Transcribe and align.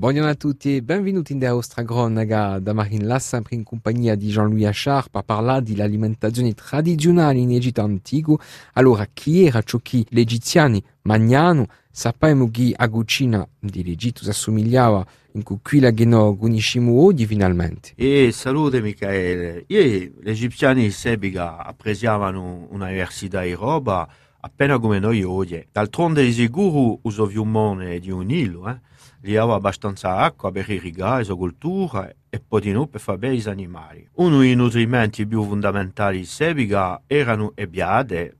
Buongiorno 0.00 0.30
a 0.30 0.34
tutti 0.34 0.76
e 0.76 0.82
benvenuti 0.82 1.34
in 1.34 1.40
nostra 1.40 1.84
cronaca 1.84 2.58
da 2.58 2.72
Marine 2.72 3.18
sempre 3.18 3.54
in 3.54 3.64
compagnia 3.64 4.14
di 4.14 4.28
Jean-Louis 4.28 4.64
Achard 4.64 5.10
per 5.10 5.24
parlare 5.24 5.62
dell'alimentazione 5.62 6.54
tradizionale 6.54 7.38
in 7.38 7.50
Egitto 7.50 7.82
antico. 7.82 8.40
Allora, 8.72 9.06
chi 9.12 9.44
era 9.44 9.60
ciò 9.60 9.78
che 9.82 10.06
gli 10.08 10.18
egiziani 10.18 10.82
mangiano? 11.02 11.66
Sappiamo 11.90 12.50
che 12.50 12.74
la 12.78 12.88
cucina 12.88 13.46
dell'Egitto 13.58 14.22
si 14.22 14.30
assomigliava 14.30 15.04
in 15.32 15.42
quella 15.42 15.90
che 15.90 16.06
noi 16.06 16.34
conosciamo 16.38 17.04
oggi 17.04 17.26
finalmente. 17.26 17.92
E 17.94 18.30
salute 18.32 18.80
Michele, 18.80 19.64
Ieri 19.66 20.14
gli 20.18 20.30
egiziani 20.30 20.88
sebiga 20.88 21.62
apprezzavano 21.62 22.68
un'università 22.70 23.42
di 23.42 23.52
roba 23.52 24.08
appena 24.40 24.78
come 24.78 24.98
noi 24.98 25.22
oggi. 25.22 25.66
D'altronde 25.70 26.24
di 26.24 26.32
sicuro 26.32 26.98
uso 27.02 27.26
fiumone 27.26 27.98
di 27.98 28.10
un 28.10 28.24
Nilo, 28.26 28.68
eh? 28.68 28.80
Li 29.22 29.36
aveva 29.36 29.56
abbastanza 29.56 30.16
acqua 30.16 30.50
per 30.50 30.68
irrigare 30.70 31.24
la 31.24 31.34
cultura 31.34 32.10
e 32.30 32.40
poi 32.40 32.88
per 32.88 33.00
fare 33.00 33.18
bene 33.18 33.36
gli 33.36 33.48
animali. 33.48 34.08
Uno 34.14 34.38
dei 34.38 34.54
nutrimenti 34.54 35.26
più 35.26 35.44
fondamentali 35.44 36.20
di 36.20 36.24
Sebiga 36.24 37.02
erano 37.06 37.52
le 37.54 37.68
biade, 37.68 38.36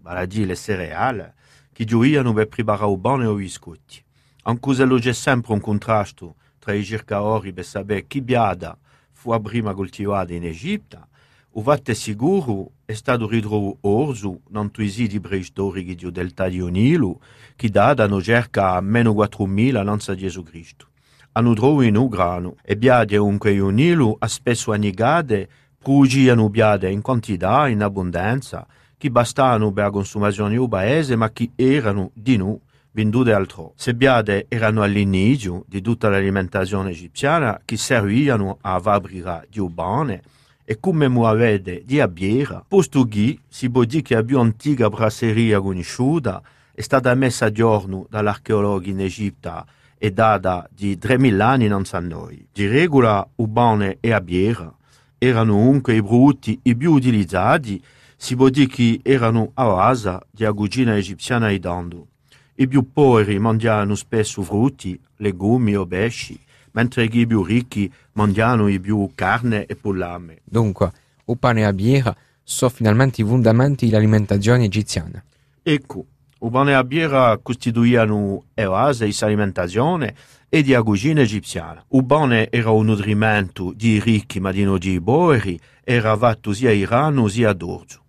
vale 0.00 0.26
le 0.26 0.56
cereali, 0.56 1.24
che 1.72 1.84
gioiano 1.84 2.32
per 2.32 2.48
preparare 2.48 2.90
il 2.90 2.98
bene 2.98 3.26
o 3.26 3.34
biscotti. 3.34 4.02
Anche 4.42 4.74
se 4.74 4.86
c'è 4.86 5.12
sempre 5.12 5.52
un 5.52 5.60
contrasto 5.60 6.34
tra 6.58 6.72
i 6.72 6.84
cercatori 6.84 7.52
per 7.52 7.64
sapere 7.64 8.06
chi 8.06 8.20
biada 8.20 8.76
fu 9.12 9.40
prima 9.40 9.72
coltivata 9.72 10.32
in 10.32 10.44
Egitto 10.44 11.08
o 11.56 11.62
vatte 11.62 11.94
sicuro 11.94 12.70
è 12.84 12.94
stato 12.94 13.28
ridro 13.28 13.76
orzo 13.82 14.40
non 14.48 14.70
tuisi 14.70 15.06
di 15.06 15.20
preistorici 15.20 15.94
di 15.94 16.10
delta 16.10 16.48
di 16.48 16.60
Nilo 16.70 17.20
che 17.54 17.68
dadano 17.68 18.20
circa 18.20 18.80
meno 18.80 19.12
4.000 19.12 19.84
l'anza 19.84 20.14
Gesù 20.14 20.42
Cristo. 20.42 20.88
Hanno 21.32 21.54
trovato 21.54 21.82
in 21.82 21.96
un 21.96 22.08
grano 22.08 22.56
e 22.62 22.76
biade 22.76 23.16
unque 23.16 23.52
il 23.52 23.64
Nilo 23.64 24.16
a 24.18 24.26
spesso 24.26 24.72
annegate 24.72 25.48
produgiano 25.78 26.48
biade 26.48 26.90
in 26.90 27.02
quantità, 27.02 27.68
in 27.68 27.82
abbondanza, 27.82 28.66
che 28.96 29.10
bastavano 29.10 29.72
per 29.72 29.84
la 29.84 29.90
consumazione 29.90 30.56
del 30.56 30.68
paese 30.68 31.14
ma 31.14 31.30
che 31.30 31.50
erano 31.54 32.10
di 32.14 32.36
noi 32.36 32.58
vendute 32.92 33.32
altro. 33.32 33.72
Se 33.76 33.94
biade 33.94 34.46
erano 34.48 34.82
all'inizio 34.82 35.64
di 35.68 35.80
tutta 35.80 36.08
l'alimentazione 36.08 36.90
egiziana 36.90 37.60
che 37.64 37.76
servivano 37.76 38.58
a 38.60 38.80
fabbricare 38.80 39.46
di 39.50 39.60
bene 39.68 40.22
e 40.64 40.80
come 40.80 41.08
muovete 41.08 41.82
di 41.84 42.00
abbiera, 42.00 42.64
posto 42.66 43.04
che 43.04 43.38
si 43.48 43.70
può 43.70 43.84
dire 43.84 44.02
che 44.02 44.14
la 44.14 44.22
più 44.22 44.38
antica 44.38 44.88
brasseria 44.88 45.60
conosciuta 45.60 46.42
è 46.72 46.80
stata 46.80 47.14
messa 47.14 47.46
a 47.46 47.52
giorno 47.52 48.06
dall'archeologo 48.08 48.88
in 48.88 49.00
Egitto 49.00 49.66
e 49.98 50.10
data 50.10 50.68
di 50.70 50.98
3000 50.98 51.46
anni 51.46 51.68
non 51.68 51.84
sa 51.84 52.00
noi. 52.00 52.46
Di 52.52 52.66
regola, 52.66 53.26
ubane 53.36 53.98
e 54.00 54.12
abbiera 54.12 54.74
erano 55.18 55.70
anche 55.70 55.94
i 55.94 56.02
brutti 56.02 56.58
i 56.64 56.76
più 56.76 56.92
utilizzati, 56.92 57.82
si 58.16 58.36
può 58.36 58.48
dire 58.48 58.66
che 58.66 59.00
erano 59.02 59.50
a 59.54 59.64
base 59.64 60.18
di 60.30 60.44
cucina 60.46 60.96
egiziana 60.96 61.48
e 61.48 61.58
dando. 61.58 62.08
I 62.56 62.68
più 62.68 62.92
poveri 62.92 63.38
mangiavano 63.38 63.94
spesso 63.94 64.42
frutti, 64.42 64.98
legumi 65.16 65.74
o 65.76 65.86
pesci, 65.86 66.38
mentre 66.74 67.04
i 67.04 67.26
più 67.26 67.42
ricchi 67.42 67.92
mangiano 68.12 68.68
i 68.68 68.78
più 68.78 69.10
carne 69.14 69.66
e 69.66 69.76
pollame. 69.76 70.38
Dunque, 70.44 70.92
il 71.24 71.38
pane 71.38 71.60
e 71.60 71.64
la 71.64 71.72
birra 71.72 72.16
sono 72.42 72.70
finalmente 72.70 73.22
i 73.22 73.24
fondamenti 73.24 73.86
dell'alimentazione 73.86 74.64
egiziana. 74.64 75.22
Ecco, 75.62 76.04
il 76.40 76.50
pane 76.50 76.70
e 76.70 76.74
la 76.74 76.84
birra 76.84 77.38
costituivano 77.42 78.44
la 78.54 78.68
base 78.68 79.06
dell'alimentazione 79.08 80.14
e 80.48 80.62
della 80.62 80.82
cucina 80.82 81.22
egiziana. 81.22 81.84
Il 81.90 82.04
pane 82.04 82.50
era 82.50 82.70
un 82.70 82.86
nutrimento 82.86 83.72
di 83.74 83.98
ricchi 83.98 84.40
ma 84.40 84.52
di 84.52 84.64
non 84.64 84.78
di 84.78 85.00
poveri, 85.00 85.58
era 85.82 86.16
fatto 86.16 86.52
sia 86.52 86.70
a 86.70 86.88
rano 86.88 87.28
sia 87.28 87.50
ad 87.50 87.62
orzo. 87.62 88.02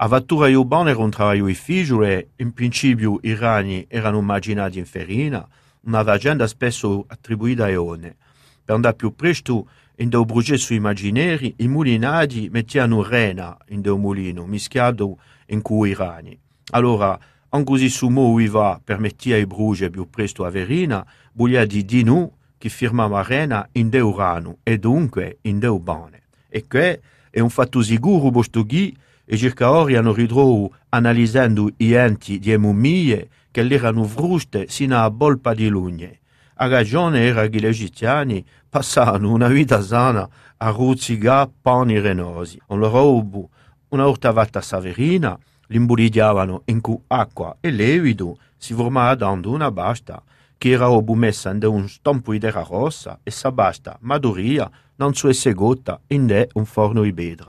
A 0.00 0.08
fattura 0.08 0.46
del 0.46 0.66
pane 0.66 0.90
era 0.90 1.00
un 1.00 1.10
lavoro 1.16 1.46
difficile, 1.46 2.30
in 2.36 2.52
principio 2.52 3.18
i 3.22 3.34
rani 3.34 3.84
erano 3.88 4.18
immaginati 4.18 4.78
in 4.78 4.86
farina, 4.86 5.46
una 5.82 6.02
leggenda 6.02 6.46
spesso 6.46 7.04
attribuita 7.06 7.64
a 7.64 7.68
Ione. 7.68 8.16
Per 8.64 8.74
andare 8.74 8.96
più 8.96 9.14
presto, 9.14 9.68
in 9.96 10.08
dei 10.08 10.24
processo 10.26 10.74
immaginari, 10.74 11.54
i 11.58 11.68
mulinati 11.68 12.48
mettevano 12.50 13.02
rena 13.02 13.56
in 13.68 13.80
dei 13.80 13.96
mulino, 13.96 14.46
mischiato 14.46 15.18
in 15.46 15.62
cui 15.62 15.94
rani. 15.94 16.38
Allora, 16.70 17.18
anche 17.50 17.64
così 17.64 17.88
su 17.88 18.08
mo 18.08 18.36
va 18.48 18.80
permetteva 18.82 19.36
ai 19.36 19.46
bruge 19.46 19.90
più 19.90 20.08
presto 20.10 20.44
a 20.44 20.50
verina, 20.50 21.04
voglia 21.32 21.64
di 21.64 21.84
di 21.84 22.02
nu 22.02 22.30
che 22.58 22.68
firmava 22.68 23.22
rena 23.22 23.66
in 23.72 23.88
deu 23.88 24.14
rano 24.14 24.58
e 24.62 24.78
dunque 24.78 25.38
in 25.42 25.58
deu 25.58 25.78
bane. 25.78 26.24
E 26.48 26.66
che 26.68 27.00
è 27.30 27.40
un 27.40 27.50
fatto 27.50 27.80
sicuro, 27.82 28.30
posto 28.30 28.64
che 28.64 28.92
i 29.30 29.36
cercatori 29.36 29.96
hanno 29.96 30.12
ritrovato, 30.12 30.74
analizzando 30.90 31.70
i 31.76 31.92
enti 31.92 32.38
di 32.38 32.56
mummie, 32.56 33.28
che 33.50 33.60
erano 33.60 34.04
fruste 34.04 34.68
sino 34.68 34.98
a 34.98 35.10
bolpa 35.10 35.52
di 35.54 35.68
lugne. 35.68 36.20
A 36.60 36.66
ragione 36.66 37.24
era 37.24 37.46
che 37.46 37.60
gli 37.60 37.66
egiziani 37.66 38.44
passavano 38.68 39.32
una 39.32 39.48
vita 39.48 39.80
sana 39.80 40.28
a 40.56 40.70
ruzzigare 40.70 41.50
pani 41.62 42.00
renosi. 42.00 42.60
On 42.68 42.78
loro 42.78 43.50
una 43.90 44.08
ortavata 44.08 44.60
saverina, 44.60 45.38
l'imbolidiavano 45.68 46.62
in 46.66 46.80
cui 46.80 46.98
acqua 47.08 47.56
e 47.60 47.70
levido 47.70 48.38
si 48.56 48.74
formava 48.74 49.14
dando 49.14 49.50
una 49.50 49.70
basta, 49.70 50.22
che 50.56 50.70
era 50.70 50.88
messa 51.14 51.50
in 51.50 51.64
un 51.64 51.88
stompo 51.88 52.32
di 52.32 52.40
terra 52.40 52.66
rossa 52.68 53.20
e 53.22 53.30
sa 53.30 53.52
basta 53.52 53.96
maduria 54.00 54.68
non 54.96 55.14
su 55.14 55.28
esse 55.28 55.52
gotta 55.52 56.00
in 56.08 56.46
un 56.54 56.64
forno 56.64 57.02
di 57.02 57.12
bedra. 57.12 57.46